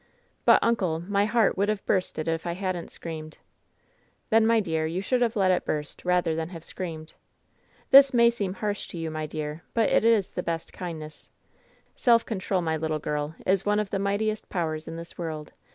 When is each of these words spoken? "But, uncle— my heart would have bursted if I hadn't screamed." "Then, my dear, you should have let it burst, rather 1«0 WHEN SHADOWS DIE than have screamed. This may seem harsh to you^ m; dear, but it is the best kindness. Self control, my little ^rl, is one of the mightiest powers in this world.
"But, 0.45 0.57
uncle— 0.63 0.99
my 1.17 1.25
heart 1.25 1.55
would 1.59 1.69
have 1.69 1.85
bursted 1.85 2.27
if 2.27 2.47
I 2.47 2.53
hadn't 2.53 2.89
screamed." 2.89 3.37
"Then, 4.31 4.47
my 4.47 4.59
dear, 4.59 4.87
you 4.87 4.99
should 4.99 5.21
have 5.21 5.35
let 5.35 5.51
it 5.51 5.63
burst, 5.63 6.03
rather 6.03 6.31
1«0 6.33 6.37
WHEN 6.37 6.37
SHADOWS 6.37 6.37
DIE 6.37 6.41
than 6.41 6.49
have 6.55 6.63
screamed. 6.63 7.13
This 7.91 8.11
may 8.11 8.29
seem 8.31 8.53
harsh 8.55 8.87
to 8.87 8.97
you^ 8.97 9.15
m; 9.15 9.27
dear, 9.29 9.61
but 9.75 9.89
it 9.89 10.03
is 10.03 10.31
the 10.31 10.41
best 10.41 10.73
kindness. 10.73 11.29
Self 11.95 12.25
control, 12.25 12.63
my 12.63 12.77
little 12.77 12.99
^rl, 12.99 13.35
is 13.45 13.63
one 13.63 13.79
of 13.79 13.91
the 13.91 13.99
mightiest 13.99 14.49
powers 14.49 14.87
in 14.87 14.95
this 14.95 15.19
world. 15.19 15.53